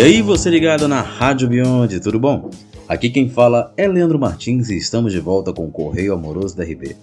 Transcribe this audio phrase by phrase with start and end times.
[0.00, 2.48] E aí, você ligado na Rádio Beyond, tudo bom?
[2.88, 6.64] Aqui quem fala é Leandro Martins e estamos de volta com o Correio Amoroso da
[6.64, 6.96] RB.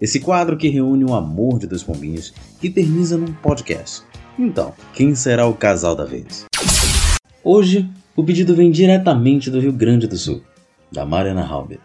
[0.00, 2.32] Esse quadro que reúne o amor de dois pombinhos
[2.62, 4.02] e termina num podcast.
[4.38, 6.46] Então, quem será o casal da vez?
[7.44, 10.40] Hoje, o pedido vem diretamente do Rio Grande do Sul,
[10.90, 11.80] da Mariana Halber,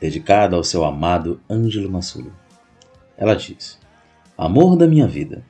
[0.00, 2.32] dedicado ao seu amado Ângelo Massulo.
[3.14, 3.78] Ela diz:
[4.38, 5.44] Amor da minha vida,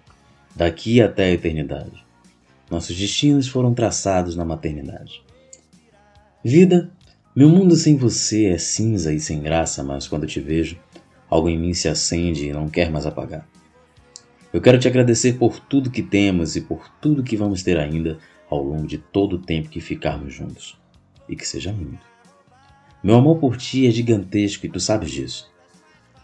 [0.56, 2.07] daqui até a eternidade.
[2.70, 5.22] Nossos destinos foram traçados na maternidade.
[6.44, 6.90] Vida,
[7.34, 10.78] meu mundo sem você é cinza e sem graça, mas quando te vejo,
[11.30, 13.48] algo em mim se acende e não quer mais apagar.
[14.52, 18.18] Eu quero te agradecer por tudo que temos e por tudo que vamos ter ainda
[18.50, 20.78] ao longo de todo o tempo que ficarmos juntos.
[21.28, 22.06] E que seja muito.
[23.02, 25.50] Meu amor por ti é gigantesco e tu sabes disso.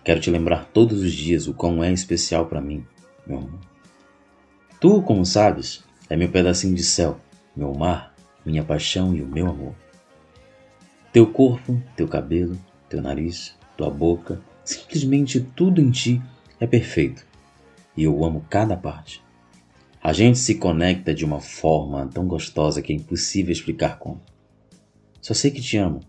[0.03, 2.85] Quero te lembrar todos os dias o quão é especial para mim,
[3.27, 3.61] meu amor.
[4.81, 7.21] Tu, como sabes, é meu pedacinho de céu,
[7.57, 9.75] meu mar, minha paixão e o meu amor.
[11.13, 16.23] Teu corpo, teu cabelo, teu nariz, tua boca, simplesmente tudo em ti
[16.61, 17.27] é perfeito.
[17.97, 19.23] E eu amo cada parte.
[20.03, 24.21] A gente se conecta de uma forma tão gostosa que é impossível explicar como.
[25.23, 26.01] Só sei que te amo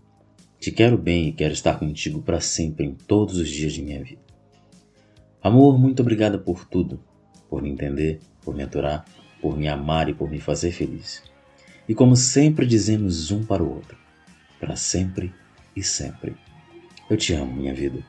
[0.58, 4.02] te quero bem e quero estar contigo para sempre em todos os dias de minha
[4.02, 4.20] vida.
[5.42, 6.98] Amor, muito obrigada por tudo,
[7.48, 9.04] por me entender, por me aturar,
[9.46, 11.22] por me amar e por me fazer feliz.
[11.88, 13.96] E como sempre dizemos um para o outro,
[14.58, 15.32] para sempre
[15.76, 16.34] e sempre.
[17.08, 18.00] Eu te amo, minha vida.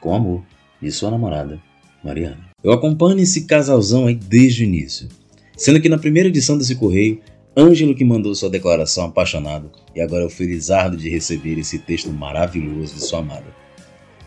[0.00, 0.42] Com amor,
[0.82, 1.62] de sua namorada,
[2.02, 2.50] Mariana.
[2.64, 5.08] Eu acompanho esse casalzão aí desde o início,
[5.56, 7.22] sendo que na primeira edição desse correio
[7.56, 12.94] Ângelo que mandou sua declaração apaixonado e agora eu felizardo de receber esse texto maravilhoso
[12.94, 13.46] de sua amada.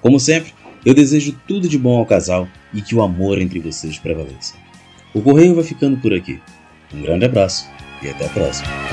[0.02, 0.54] Como sempre,
[0.86, 4.64] eu desejo tudo de bom ao casal e que o amor entre vocês prevaleça.
[5.14, 6.42] O correio vai ficando por aqui.
[6.94, 7.70] Um grande abraço
[8.02, 8.93] e até a próxima.